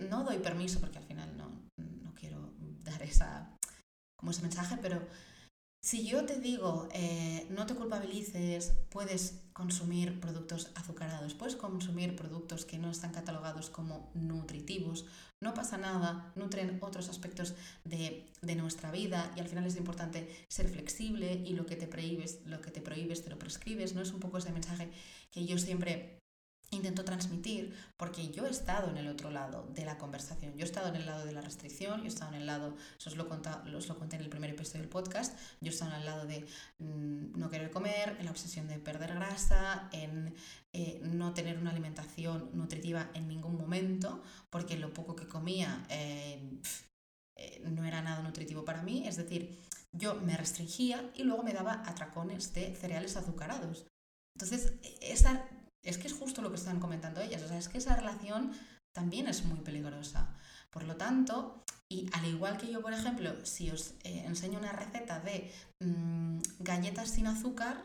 no 0.08 0.24
doy 0.24 0.38
permiso, 0.38 0.80
porque 0.80 0.98
al 0.98 1.04
final 1.04 1.36
no, 1.36 1.48
no 1.76 2.14
quiero 2.14 2.52
dar 2.82 3.02
esa, 3.02 3.56
como 4.18 4.32
ese 4.32 4.42
mensaje, 4.42 4.78
pero 4.82 5.06
si 5.86 6.04
yo 6.04 6.24
te 6.24 6.40
digo, 6.40 6.88
eh, 6.94 7.46
no 7.48 7.64
te 7.64 7.76
culpabilices, 7.76 8.72
puedes 8.90 9.44
consumir 9.52 10.18
productos 10.18 10.72
azucarados, 10.74 11.34
puedes 11.34 11.54
consumir 11.54 12.16
productos 12.16 12.64
que 12.64 12.76
no 12.76 12.90
están 12.90 13.12
catalogados 13.12 13.70
como 13.70 14.10
nutritivos, 14.12 15.06
no 15.40 15.54
pasa 15.54 15.78
nada, 15.78 16.32
nutren 16.34 16.80
otros 16.82 17.08
aspectos 17.08 17.54
de, 17.84 18.26
nuestra 18.56 18.90
vida 18.90 19.32
y 19.36 19.40
al 19.40 19.46
final 19.46 19.64
es 19.64 19.76
importante 19.76 20.28
ser 20.48 20.68
flexible 20.68 21.34
y 21.46 21.52
lo 21.52 21.66
que 21.66 21.76
te 21.76 21.86
prohíbes, 21.86 22.40
lo 22.46 22.60
que 22.60 22.72
te 22.72 22.80
prohíbes 22.80 23.22
te 23.22 23.30
lo 23.30 23.38
prescribes, 23.38 23.94
¿no? 23.94 24.02
Es 24.02 24.12
un 24.12 24.18
poco 24.18 24.38
ese 24.38 24.50
mensaje 24.50 24.90
que 25.30 25.46
yo 25.46 25.56
siempre 25.56 26.18
intento 26.70 27.04
transmitir 27.04 27.74
porque 27.96 28.28
yo 28.28 28.46
he 28.46 28.50
estado 28.50 28.90
en 28.90 28.96
el 28.96 29.08
otro 29.08 29.30
lado 29.30 29.68
de 29.74 29.84
la 29.84 29.98
conversación. 29.98 30.54
Yo 30.56 30.64
he 30.64 30.68
estado 30.68 30.88
en 30.88 30.96
el 30.96 31.06
lado 31.06 31.24
de 31.24 31.32
la 31.32 31.40
restricción, 31.40 32.00
yo 32.00 32.06
he 32.06 32.08
estado 32.08 32.32
en 32.32 32.40
el 32.40 32.46
lado, 32.46 32.76
eso 32.98 33.10
os 33.10 33.16
lo, 33.16 33.28
os 33.76 33.88
lo 33.88 33.98
conté 33.98 34.16
en 34.16 34.22
el 34.22 34.28
primer 34.28 34.50
episodio 34.50 34.80
del 34.80 34.88
podcast, 34.88 35.38
yo 35.60 35.70
he 35.70 35.72
estado 35.72 35.92
en 35.92 36.00
el 36.00 36.06
lado 36.06 36.26
de 36.26 36.46
mm, 36.78 37.38
no 37.38 37.50
querer 37.50 37.70
comer, 37.70 38.16
en 38.18 38.24
la 38.24 38.30
obsesión 38.30 38.68
de 38.68 38.78
perder 38.78 39.14
grasa, 39.14 39.88
en 39.92 40.34
eh, 40.72 41.00
no 41.02 41.32
tener 41.32 41.58
una 41.58 41.70
alimentación 41.70 42.50
nutritiva 42.52 43.10
en 43.14 43.28
ningún 43.28 43.56
momento, 43.56 44.22
porque 44.50 44.76
lo 44.76 44.92
poco 44.92 45.16
que 45.16 45.26
comía 45.26 45.86
eh, 45.88 46.60
eh, 47.36 47.62
no 47.64 47.84
era 47.84 48.02
nada 48.02 48.22
nutritivo 48.22 48.64
para 48.64 48.82
mí, 48.82 49.06
es 49.06 49.16
decir, 49.16 49.58
yo 49.92 50.16
me 50.16 50.36
restringía 50.36 51.10
y 51.14 51.22
luego 51.22 51.42
me 51.42 51.52
daba 51.52 51.82
atracones 51.86 52.52
de 52.52 52.74
cereales 52.74 53.16
azucarados. 53.16 53.86
Entonces, 54.34 54.74
esa 55.00 55.45
es 55.86 55.98
que 55.98 56.08
es 56.08 56.14
justo 56.14 56.42
lo 56.42 56.50
que 56.50 56.56
están 56.56 56.80
comentando 56.80 57.20
ellas, 57.20 57.42
o 57.42 57.48
sea, 57.48 57.58
es 57.58 57.68
que 57.68 57.78
esa 57.78 57.96
relación 57.96 58.52
también 58.92 59.28
es 59.28 59.44
muy 59.44 59.60
peligrosa. 59.60 60.28
Por 60.70 60.84
lo 60.84 60.96
tanto, 60.96 61.62
y 61.88 62.08
al 62.12 62.26
igual 62.26 62.58
que 62.58 62.70
yo, 62.70 62.82
por 62.82 62.92
ejemplo, 62.92 63.32
si 63.44 63.70
os 63.70 63.94
eh, 64.04 64.24
enseño 64.26 64.58
una 64.58 64.72
receta 64.72 65.20
de 65.20 65.52
mm, 65.80 66.40
galletas 66.58 67.10
sin 67.10 67.26
azúcar, 67.26 67.82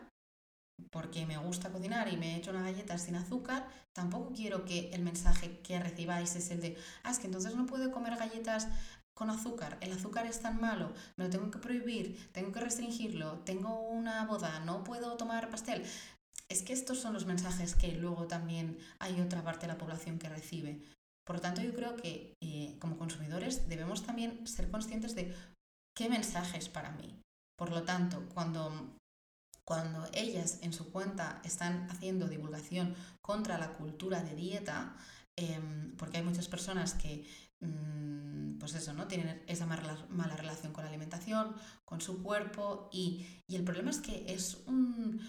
porque 0.90 1.26
me 1.26 1.38
gusta 1.38 1.72
cocinar 1.72 2.12
y 2.12 2.18
me 2.18 2.34
he 2.34 2.38
hecho 2.38 2.52
unas 2.52 2.64
galletas 2.64 3.04
sin 3.04 3.16
azúcar, 3.16 3.68
tampoco 3.94 4.34
quiero 4.34 4.66
que 4.66 4.90
el 4.92 5.04
mensaje 5.04 5.60
que 5.60 5.80
recibáis 5.80 6.36
es 6.36 6.50
el 6.50 6.62
de, 6.62 6.78
ah, 7.04 7.12
es 7.12 7.20
que 7.20 7.28
entonces 7.28 7.56
no 7.56 7.68
puedo 7.68 7.92
comer 7.92 8.18
galletas 8.18 8.68
con 9.14 9.30
azúcar, 9.30 9.78
el 9.82 9.92
azúcar 9.92 10.26
es 10.26 10.42
tan 10.42 10.60
malo, 10.60 10.94
me 11.18 11.26
lo 11.26 11.30
tengo 11.30 11.52
que 11.52 11.60
prohibir, 11.60 12.32
tengo 12.32 12.52
que 12.52 12.62
restringirlo, 12.62 13.40
tengo 13.40 13.82
una 13.82 14.26
boda, 14.26 14.62
no 14.62 14.84
puedo 14.84 15.18
tomar 15.18 15.50
pastel 15.50 15.86
es 16.52 16.64
que 16.64 16.74
estos 16.74 17.00
son 17.00 17.14
los 17.14 17.26
mensajes 17.26 17.76
que 17.76 17.94
luego 17.94 18.28
también 18.28 18.78
hay 19.00 19.20
otra 19.22 19.44
parte 19.44 19.68
de 19.68 19.74
la 19.74 19.78
población 19.78 20.20
que 20.20 20.28
recibe. 20.30 20.82
Por 21.26 21.38
lo 21.38 21.42
tanto, 21.42 21.62
yo 21.62 21.74
creo 21.74 21.96
que 21.96 22.34
eh, 22.42 22.76
como 22.80 22.98
consumidores 22.98 23.70
debemos 23.70 24.04
también 24.04 24.46
ser 24.46 24.70
conscientes 24.70 25.16
de 25.16 25.34
qué 25.96 26.10
mensaje 26.10 26.58
es 26.58 26.68
para 26.68 26.92
mí. 26.92 27.22
Por 27.58 27.72
lo 27.72 27.84
tanto, 27.84 28.28
cuando, 28.34 28.98
cuando 29.64 30.10
ellas 30.14 30.60
en 30.62 30.74
su 30.74 30.92
cuenta 30.92 31.42
están 31.46 31.90
haciendo 31.90 32.28
divulgación 32.28 32.96
contra 33.22 33.58
la 33.58 33.74
cultura 33.78 34.22
de 34.22 34.36
dieta, 34.36 34.98
em, 35.38 35.96
porque 35.96 36.18
hay 36.18 36.24
muchas 36.24 36.50
personas 36.50 36.96
que 36.96 37.26
mm, 37.62 38.58
pues 38.58 38.74
eso, 38.74 38.94
¿no? 38.94 39.08
Tienen 39.08 39.42
esa 39.48 39.66
mala, 39.66 40.06
mala, 40.10 40.36
relación 40.36 40.74
con 40.74 40.84
la 40.84 40.90
alimentación, 40.90 41.56
con 41.86 42.02
su 42.02 42.22
cuerpo 42.22 42.90
y, 42.92 43.26
y 43.48 43.56
el 43.56 43.64
problema 43.64 43.92
es 43.92 44.00
que 44.00 44.34
es 44.34 44.58
un, 44.66 45.22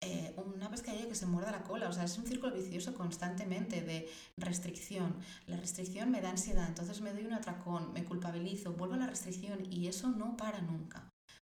eh, 0.00 0.34
una 0.36 0.70
pescadilla 0.70 1.08
que 1.08 1.14
se 1.14 1.26
muerda 1.26 1.50
la 1.50 1.62
cola. 1.62 1.88
O 1.88 1.92
sea, 1.92 2.04
es 2.04 2.18
un 2.18 2.26
círculo 2.26 2.54
vicioso 2.54 2.94
constantemente 2.94 3.82
de 3.82 4.08
restricción. 4.36 5.16
La 5.46 5.56
restricción 5.56 6.10
me 6.10 6.20
da 6.20 6.30
ansiedad, 6.30 6.68
entonces 6.68 7.00
me 7.00 7.12
doy 7.12 7.24
un 7.24 7.32
atracón, 7.32 7.92
me 7.92 8.04
culpabilizo, 8.04 8.72
vuelvo 8.72 8.94
a 8.94 8.98
la 8.98 9.06
restricción 9.06 9.66
y 9.72 9.88
eso 9.88 10.08
no 10.10 10.36
para 10.36 10.60
nunca. 10.60 11.08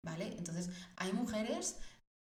¿Vale? 0.04 0.34
Entonces, 0.37 0.70
hay 0.96 1.12
mujeres 1.12 1.78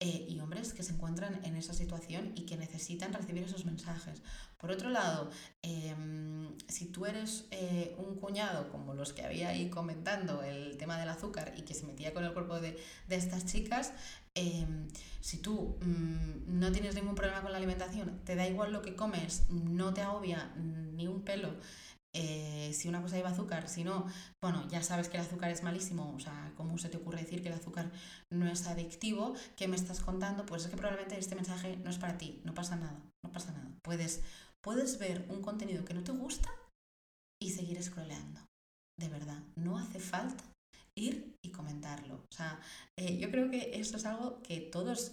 eh, 0.02 0.26
y 0.28 0.40
hombres 0.40 0.72
que 0.72 0.82
se 0.82 0.94
encuentran 0.94 1.44
en 1.44 1.56
esa 1.56 1.74
situación 1.74 2.32
y 2.34 2.46
que 2.46 2.56
necesitan 2.56 3.12
recibir 3.12 3.42
esos 3.42 3.66
mensajes. 3.66 4.22
Por 4.56 4.70
otro 4.70 4.88
lado, 4.88 5.30
em, 5.62 6.56
si 6.68 6.86
tú 6.86 7.04
eres 7.04 7.44
eh, 7.50 7.94
un 7.98 8.16
cuñado, 8.16 8.70
como 8.70 8.94
los 8.94 9.12
que 9.12 9.22
había 9.22 9.50
ahí 9.50 9.68
comentando 9.68 10.42
el 10.42 10.78
tema 10.78 10.98
del 10.98 11.10
azúcar 11.10 11.52
y 11.56 11.62
que 11.62 11.74
se 11.74 11.84
metía 11.84 12.14
con 12.14 12.24
el 12.24 12.32
cuerpo 12.32 12.60
de, 12.60 12.82
de 13.08 13.16
estas 13.16 13.44
chicas, 13.44 13.92
Em, 14.34 14.86
si 15.20 15.38
tú 15.38 15.76
mm, 15.80 16.58
no 16.60 16.70
tienes 16.70 16.94
ningún 16.94 17.16
problema 17.16 17.42
con 17.42 17.50
la 17.50 17.58
alimentación, 17.58 18.20
te 18.24 18.36
da 18.36 18.46
igual 18.46 18.72
lo 18.72 18.80
que 18.80 18.94
comes, 18.94 19.50
no 19.50 19.92
te 19.92 20.02
agobia 20.02 20.52
ni 20.56 21.08
un 21.08 21.22
pelo, 21.22 21.50
eh, 22.12 22.72
si 22.74 22.88
una 22.88 23.00
cosa 23.00 23.16
lleva 23.16 23.30
azúcar, 23.30 23.68
si 23.68 23.84
no, 23.84 24.06
bueno, 24.42 24.66
ya 24.68 24.82
sabes 24.82 25.08
que 25.08 25.16
el 25.16 25.22
azúcar 25.22 25.50
es 25.50 25.62
malísimo, 25.62 26.12
o 26.14 26.20
sea, 26.20 26.52
¿cómo 26.56 26.76
se 26.78 26.88
te 26.88 26.96
ocurre 26.96 27.20
decir 27.20 27.42
que 27.42 27.48
el 27.48 27.54
azúcar 27.54 27.92
no 28.30 28.48
es 28.50 28.66
adictivo? 28.66 29.34
¿Qué 29.56 29.68
me 29.68 29.76
estás 29.76 30.00
contando? 30.00 30.44
Pues 30.44 30.64
es 30.64 30.70
que 30.70 30.76
probablemente 30.76 31.18
este 31.18 31.36
mensaje 31.36 31.76
no 31.76 31.90
es 31.90 31.98
para 31.98 32.18
ti, 32.18 32.40
no 32.44 32.54
pasa 32.54 32.76
nada, 32.76 33.00
no 33.24 33.32
pasa 33.32 33.52
nada. 33.52 33.70
Puedes, 33.82 34.22
puedes 34.60 34.98
ver 34.98 35.26
un 35.28 35.40
contenido 35.40 35.84
que 35.84 35.94
no 35.94 36.02
te 36.02 36.12
gusta 36.12 36.52
y 37.40 37.50
seguir 37.50 37.82
scrolleando. 37.82 38.40
De 38.98 39.08
verdad, 39.08 39.42
no 39.56 39.78
hace 39.78 40.00
falta 40.00 40.44
ir 40.96 41.36
y 41.42 41.50
comentarlo. 41.50 42.16
O 42.16 42.34
sea, 42.34 42.60
eh, 42.98 43.18
yo 43.18 43.30
creo 43.30 43.50
que 43.50 43.80
esto 43.80 43.96
es 43.96 44.04
algo 44.04 44.42
que 44.42 44.60
todos 44.60 45.12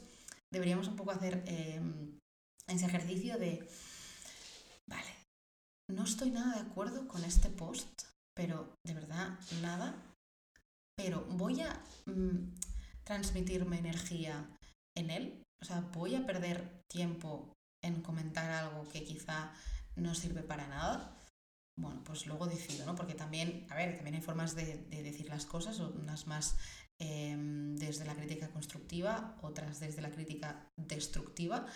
deberíamos 0.52 0.88
un 0.88 0.96
poco 0.96 1.12
hacer 1.12 1.44
eh, 1.46 1.80
ese 2.68 2.86
ejercicio 2.86 3.38
de, 3.38 3.68
vale, 4.88 5.17
no 5.90 6.04
estoy 6.04 6.32
nada 6.32 6.56
de 6.56 6.70
acuerdo 6.70 7.08
con 7.08 7.24
este 7.24 7.50
post, 7.50 8.04
pero 8.36 8.76
de 8.86 8.94
verdad 8.94 9.40
nada, 9.62 9.96
pero 10.98 11.26
voy 11.26 11.62
a 11.62 11.82
mm, 12.06 12.54
transmitirme 13.04 13.80
energía 13.80 14.50
en 14.96 15.10
él, 15.10 15.44
o 15.62 15.66
sea, 15.66 15.82
voy 15.94 16.16
a 16.16 16.26
perder 16.26 16.84
tiempo 16.88 17.54
en 17.84 18.02
comentar 18.02 18.50
algo 18.50 18.88
que 18.90 19.04
quizá 19.04 19.54
no 19.96 20.14
sirve 20.14 20.44
para 20.44 20.68
nada. 20.68 21.16
Bueno, 21.80 22.04
pues 22.04 22.26
luego 22.26 22.48
decido, 22.48 22.86
¿no? 22.86 22.96
Porque 22.96 23.14
también, 23.14 23.68
a 23.70 23.76
ver, 23.76 23.96
también 23.96 24.16
hay 24.16 24.22
formas 24.22 24.56
de, 24.56 24.78
decir 24.90 25.30
las 25.30 25.46
cosas, 25.46 25.80
unas 25.80 26.26
más 26.26 26.58
em, 27.00 27.76
desde 27.76 28.06
la 28.06 28.16
crítica 28.16 28.50
constructiva, 28.50 29.38
otras 29.42 29.80
desde 29.80 30.02
la 30.02 30.12
crítica 30.12 30.68
destructiva, 30.76 31.68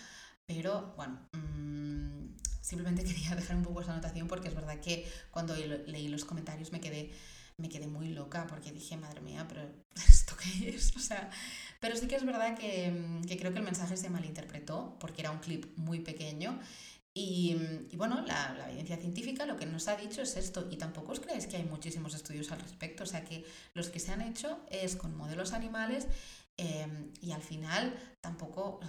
pero 0.44 0.92
bueno, 0.96 1.28
mm, 1.32 2.34
simplemente 2.62 3.04
quería 3.08 3.36
dejar 3.36 3.56
un 3.56 3.64
poco 3.64 3.82
esa 3.82 3.92
anotación 3.92 4.28
porque 4.28 4.48
es 4.48 4.54
verdad 4.54 4.80
que 4.80 5.06
cuando 5.30 5.54
leí 5.54 6.08
los 6.08 6.24
comentarios 6.24 6.72
me 6.72 6.80
quedé, 6.80 7.10
me 7.58 7.68
quedé 7.68 7.86
muy 7.86 8.08
loca 8.08 8.46
porque 8.48 8.72
dije, 8.72 8.96
madre 8.96 9.20
mía, 9.20 9.46
pero 9.46 9.62
¿esto 10.08 10.34
qué 10.42 10.70
es? 10.70 10.92
O 10.96 11.00
sea, 11.00 11.28
pero 11.80 11.96
sí 11.96 12.06
que 12.06 12.16
es 12.16 12.24
verdad 12.24 12.56
que, 12.56 13.20
que 13.28 13.36
creo 13.36 13.52
que 13.52 13.58
el 13.58 13.64
mensaje 13.64 13.98
se 13.98 14.08
malinterpretó 14.08 14.96
porque 14.98 15.20
era 15.20 15.30
un 15.30 15.40
clip 15.40 15.66
muy 15.76 16.00
pequeño 16.00 16.58
Y, 17.14 17.56
bueno, 17.96 18.24
la, 18.26 18.56
evidencia 18.68 18.96
científica 18.96 19.44
lo 19.44 19.56
que 19.56 19.66
nos 19.66 19.86
ha 19.88 19.96
dicho 19.96 20.22
es 20.22 20.36
esto, 20.36 20.66
y 20.70 20.76
tampoco 20.78 21.12
os 21.12 21.20
creéis 21.20 21.46
que 21.46 21.58
hay 21.58 21.64
muchísimos 21.64 22.14
estudios 22.14 22.50
al 22.52 22.60
respecto, 22.60 23.02
o 23.02 23.06
sea 23.06 23.22
que 23.22 23.44
los 23.74 23.90
que 23.90 24.00
se 24.00 24.12
han 24.12 24.22
hecho 24.22 24.64
es 24.70 24.96
con 24.96 25.14
modelos 25.14 25.52
animales 25.52 26.06
em, 26.56 27.12
y 27.20 27.32
al 27.32 27.42
final 27.42 27.94
tampoco, 28.22 28.80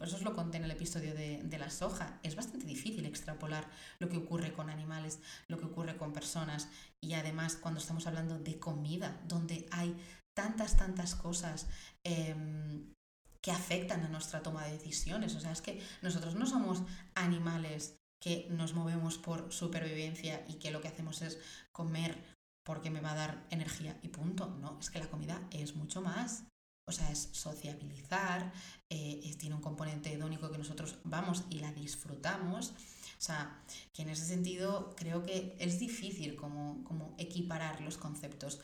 eso 0.00 0.16
os 0.16 0.22
lo 0.22 0.34
conté 0.34 0.58
en 0.58 0.64
el 0.64 0.72
episodio 0.72 1.14
de, 1.14 1.40
de, 1.44 1.58
la 1.58 1.70
soja, 1.70 2.18
es 2.22 2.34
bastante 2.34 2.66
difícil 2.66 3.06
extrapolar 3.06 3.70
lo 4.00 4.08
que 4.08 4.16
ocurre 4.16 4.52
con 4.52 4.70
animales, 4.70 5.20
lo 5.46 5.58
que 5.58 5.66
ocurre 5.66 5.96
con 5.96 6.12
personas 6.12 6.68
y 7.00 7.14
además 7.14 7.56
cuando 7.56 7.78
estamos 7.78 8.06
hablando 8.06 8.38
de 8.38 8.58
comida, 8.58 9.20
donde 9.28 9.66
hay 9.70 9.96
tantas, 10.34 10.76
tantas 10.76 11.14
cosas 11.14 11.66
em, 12.04 12.92
que 13.40 13.50
afectan 13.50 14.04
a 14.04 14.08
nuestra 14.08 14.42
toma 14.42 14.64
de 14.64 14.72
decisiones. 14.72 15.34
O 15.34 15.40
sea, 15.40 15.52
es 15.52 15.60
que 15.60 15.82
nosotros 16.00 16.34
no 16.34 16.46
somos 16.46 16.82
animales 17.14 17.96
que 18.20 18.46
nos 18.50 18.74
movemos 18.74 19.18
por 19.18 19.52
supervivencia 19.52 20.44
y 20.48 20.54
que 20.54 20.70
lo 20.70 20.80
que 20.80 20.88
hacemos 20.88 21.22
es 21.22 21.38
comer 21.72 22.22
porque 22.64 22.90
me 22.90 23.00
va 23.00 23.12
a 23.12 23.16
dar 23.16 23.46
energía 23.50 23.98
y 24.02 24.08
punto. 24.08 24.56
No, 24.60 24.78
es 24.78 24.90
que 24.90 25.00
la 25.00 25.10
comida 25.10 25.40
es 25.50 25.74
mucho 25.74 26.00
más. 26.00 26.44
O 26.84 26.92
sea, 26.92 27.10
es 27.10 27.28
sociabilizar, 27.32 28.52
eh, 28.90 29.34
tiene 29.38 29.54
un 29.54 29.62
componente 29.62 30.12
hedónico 30.12 30.50
que 30.50 30.58
nosotros 30.58 30.98
vamos 31.04 31.44
y 31.50 31.60
la 31.60 31.72
disfrutamos. 31.72 32.70
O 32.70 33.24
sea, 33.24 33.62
que 33.92 34.02
en 34.02 34.08
ese 34.08 34.24
sentido 34.26 34.94
creo 34.96 35.22
que 35.22 35.54
es 35.60 35.78
difícil 35.78 36.34
como, 36.34 36.82
como 36.84 37.14
equiparar 37.18 37.80
los 37.80 37.96
conceptos. 37.96 38.60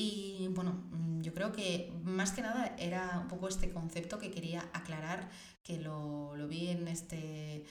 Y 0.00 0.46
bueno, 0.50 0.84
mm, 0.92 1.22
yo 1.22 1.34
creo 1.34 1.50
que 1.50 1.92
más 2.04 2.30
que 2.30 2.42
nada 2.42 2.76
era 2.78 3.18
un 3.18 3.26
poco 3.26 3.48
este 3.48 3.72
concepto 3.72 4.20
que 4.20 4.30
quería 4.30 4.60
aclarar, 4.72 5.28
que 5.64 5.78
lo, 5.78 6.36
vi 6.46 6.68
en 6.68 6.86
este, 6.86 7.64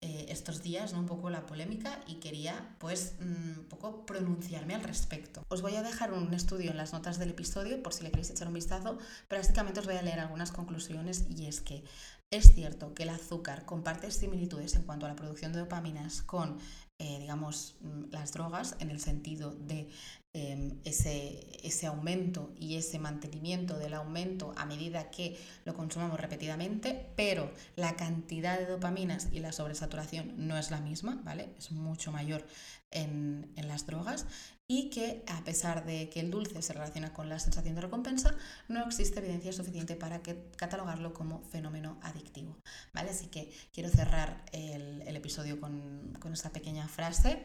eh, 0.00 0.26
estos 0.28 0.62
días, 0.62 0.92
¿no? 0.92 1.00
un 1.00 1.06
poco 1.06 1.28
la 1.30 1.46
polémica, 1.46 2.00
y 2.06 2.16
quería 2.16 2.76
pues 2.78 3.14
mm, 3.20 3.58
un 3.58 3.66
poco 3.68 4.06
pronunciarme 4.06 4.74
al 4.74 4.82
respecto. 4.82 5.44
Os 5.48 5.62
voy 5.62 5.74
a 5.74 5.82
dejar 5.82 6.12
un 6.12 6.32
estudio 6.34 6.70
en 6.70 6.76
las 6.76 6.92
notas 6.92 7.18
del 7.18 7.30
episodio 7.30 7.82
por 7.82 7.92
si 7.92 8.04
le 8.04 8.10
queréis 8.10 8.30
echar 8.30 8.48
un 8.48 8.54
vistazo, 8.54 8.98
pero 9.26 9.40
básicamente 9.40 9.80
os 9.80 9.86
voy 9.86 9.96
a 9.96 10.02
leer 10.02 10.20
algunas 10.20 10.52
conclusiones 10.52 11.26
y 11.28 11.46
es 11.46 11.60
que 11.60 11.84
es 12.30 12.54
cierto 12.54 12.94
que 12.94 13.04
el 13.04 13.08
azúcar 13.08 13.64
comparte 13.64 14.10
similitudes 14.10 14.74
en 14.76 14.82
cuanto 14.82 15.06
a 15.06 15.08
la 15.08 15.16
producción 15.16 15.52
de 15.52 15.60
dopaminas 15.60 16.22
con 16.22 16.58
eh, 17.00 17.18
digamos, 17.20 17.76
mm, 17.80 18.10
las 18.10 18.32
drogas 18.32 18.74
en 18.80 18.90
el 18.90 18.98
sentido 18.98 19.52
de 19.52 19.88
em, 20.32 20.78
ese, 20.84 21.58
ese 21.62 21.86
aumento 21.86 22.52
y 22.58 22.76
ese 22.76 22.98
mantenimiento 22.98 23.78
del 23.78 23.94
aumento 23.94 24.52
a 24.56 24.66
medida 24.66 25.10
que 25.10 25.38
lo 25.64 25.74
consumamos 25.74 26.20
repetidamente, 26.20 27.10
pero 27.16 27.50
la 27.76 27.96
cantidad 27.96 28.58
de 28.58 28.66
dopaminas 28.66 29.28
y 29.32 29.40
la 29.40 29.52
sobresaturación 29.52 30.34
no 30.48 30.58
es 30.58 30.70
la 30.70 30.80
misma, 30.80 31.20
¿vale? 31.24 31.50
Es 31.58 31.72
mucho 31.72 32.12
mayor 32.12 32.46
en, 32.90 33.52
en 33.56 33.68
las 33.68 33.86
drogas 33.86 34.26
y 34.70 34.90
que 34.90 35.24
a 35.26 35.42
pesar 35.44 35.86
de 35.86 36.10
que 36.10 36.20
el 36.20 36.30
dulce 36.30 36.60
se 36.60 36.74
relaciona 36.74 37.14
con 37.14 37.30
la 37.30 37.38
sensación 37.38 37.74
de 37.74 37.80
recompensa, 37.80 38.36
no 38.68 38.84
existe 38.84 39.18
evidencia 39.18 39.52
suficiente 39.54 39.96
para 39.96 40.20
catalogarlo 40.56 41.14
como 41.14 41.42
fenómeno 41.44 41.98
adictivo. 42.02 42.58
¿vale? 42.92 43.10
Así 43.10 43.28
que 43.28 43.50
quiero 43.72 43.88
cerrar 43.88 44.44
el, 44.52 45.02
el 45.06 45.16
episodio 45.16 45.58
con, 45.58 46.14
con 46.20 46.34
esta 46.34 46.50
pequeña 46.50 46.86
frase 46.86 47.42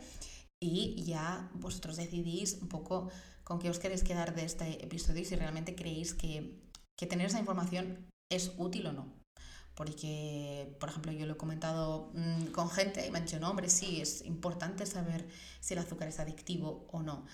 y 0.63 1.03
ya 1.03 1.49
vosotros 1.53 1.97
decidís 1.97 2.59
un 2.61 2.69
poco 2.69 3.09
con 3.43 3.59
qué 3.59 3.69
os 3.69 3.79
queréis 3.79 4.03
quedar 4.03 4.35
de 4.35 4.45
este 4.45 4.83
episodio 4.83 5.21
y 5.21 5.25
si 5.25 5.35
realmente 5.35 5.75
creéis 5.75 6.13
que, 6.13 6.59
que 6.97 7.05
tener 7.05 7.27
esa 7.27 7.39
información 7.39 8.07
es 8.29 8.53
útil 8.57 8.87
o 8.87 8.93
no 8.93 9.23
porque, 9.75 10.75
por 10.79 10.89
ejemplo, 10.89 11.11
yo 11.11 11.25
lo 11.25 11.33
he 11.33 11.37
comentado 11.37 12.11
mm, 12.13 12.51
con 12.51 12.69
gente 12.69 13.05
y 13.05 13.11
me 13.11 13.17
han 13.17 13.25
dicho, 13.25 13.39
no, 13.39 13.49
hombre, 13.49 13.69
sí, 13.69 14.01
es 14.01 14.23
importante 14.23 14.85
saber 14.85 15.27
si 15.59 15.73
el 15.73 15.79
azúcar 15.79 16.07
es 16.07 16.19
adictivo 16.19 16.87
o 16.91 17.01
no. 17.01 17.25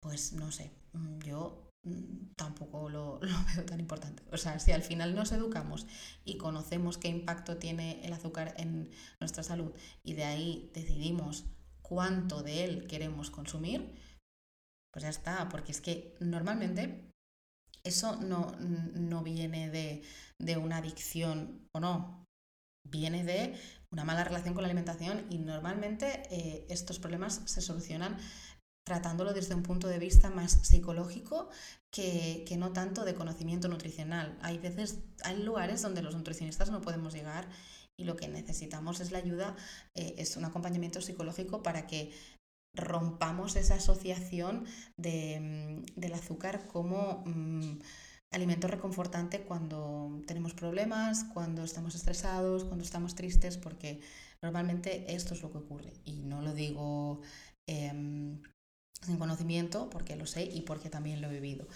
Pues 0.00 0.32
no 0.32 0.52
sé, 0.52 0.70
mm, 0.92 1.18
yo 1.20 1.72
mm, 1.84 2.34
tampoco 2.36 2.88
lo, 2.88 3.18
lo, 3.22 3.36
veo 3.54 3.64
tan 3.64 3.80
importante. 3.80 4.22
O 4.30 4.36
sea, 4.36 4.60
si 4.60 4.70
al 4.70 4.82
final 4.82 5.14
nos 5.14 5.32
educamos 5.32 5.86
y 6.24 6.36
conocemos 6.36 6.98
qué 6.98 7.08
impacto 7.08 7.56
tiene 7.56 8.04
el 8.04 8.12
azúcar 8.12 8.54
en 8.56 8.90
nuestra 9.18 9.42
salud 9.42 9.72
y 10.04 10.14
de 10.14 10.24
ahí 10.24 10.70
decidimos 10.72 11.44
cuánto 11.90 12.44
de 12.44 12.62
él 12.62 12.86
queremos 12.86 13.30
consumir, 13.32 13.92
pues 14.92 15.02
ya 15.02 15.08
está, 15.08 15.48
porque 15.48 15.72
es 15.72 15.80
que 15.80 16.16
normalmente 16.20 17.10
eso 17.82 18.14
no, 18.14 18.52
no 18.60 19.24
viene 19.24 19.70
de, 19.70 20.02
de 20.38 20.56
una 20.56 20.76
adicción 20.76 21.66
o 21.74 21.80
no, 21.80 22.24
viene 22.88 23.24
de 23.24 23.58
una 23.90 24.04
mala 24.04 24.22
relación 24.22 24.54
con 24.54 24.62
la 24.62 24.68
alimentación 24.68 25.26
y 25.30 25.38
normalmente 25.38 26.22
eh, 26.30 26.64
estos 26.70 27.00
problemas 27.00 27.42
se 27.46 27.60
solucionan 27.60 28.16
tratándolo 28.86 29.32
desde 29.32 29.56
un 29.56 29.64
punto 29.64 29.88
de 29.88 29.98
vista 29.98 30.30
más 30.30 30.60
psicológico 30.62 31.50
que, 31.92 32.44
que, 32.46 32.56
no 32.56 32.72
tanto 32.72 33.04
de 33.04 33.14
conocimiento 33.14 33.66
nutricional. 33.66 34.38
Hay 34.42 34.58
veces, 34.58 35.00
hay 35.24 35.42
lugares 35.42 35.82
donde 35.82 36.02
los 36.02 36.14
nutricionistas 36.14 36.70
no 36.70 36.80
podemos 36.80 37.12
llegar 37.12 37.48
y 38.00 38.04
lo 38.04 38.16
que 38.16 38.28
necesitamos 38.28 39.00
es 39.00 39.12
la 39.12 39.18
ayuda, 39.18 39.56
eh, 39.94 40.14
es 40.16 40.36
un 40.36 40.44
acompañamiento 40.46 41.00
psicológico 41.02 41.62
para 41.62 41.86
que 41.86 42.12
rompamos 42.74 43.56
esa 43.56 43.74
asociación 43.74 44.64
de, 44.96 45.38
mm, 45.40 46.00
del 46.00 46.14
azúcar 46.14 46.66
como 46.66 47.22
mm, 47.26 47.78
alimento 48.30 48.68
reconfortante 48.68 49.42
cuando 49.42 50.22
tenemos 50.26 50.54
problemas, 50.54 51.24
cuando 51.24 51.64
estamos 51.64 51.94
estresados, 51.94 52.64
cuando 52.64 52.84
estamos 52.84 53.14
tristes, 53.14 53.58
porque 53.58 54.00
normalmente 54.40 55.14
esto 55.14 55.34
es 55.34 55.42
lo 55.42 55.50
que 55.50 55.58
ocurre. 55.58 55.92
Y 56.04 56.22
no 56.22 56.40
lo 56.40 56.54
digo 56.54 57.20
em, 57.66 58.40
sin 59.02 59.18
conocimiento, 59.18 59.90
porque 59.90 60.16
lo 60.16 60.26
sé 60.26 60.44
y 60.44 60.62
porque 60.62 60.90
también 60.90 61.20
lo 61.20 61.28
he 61.28 61.32
vivido. 61.32 61.66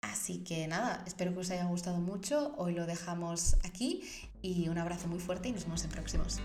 Así 0.00 0.44
que 0.44 0.66
nada, 0.68 1.02
espero 1.06 1.32
que 1.32 1.40
os 1.40 1.50
haya 1.50 1.64
gustado 1.64 1.98
mucho. 1.98 2.54
Hoy 2.56 2.72
lo 2.72 2.86
dejamos 2.86 3.56
aquí 3.64 4.02
y 4.42 4.68
un 4.68 4.78
abrazo 4.78 5.08
muy 5.08 5.18
fuerte 5.18 5.48
y 5.48 5.52
nos 5.52 5.64
vemos 5.64 5.84
en 5.84 5.90
próximos. 5.90 6.40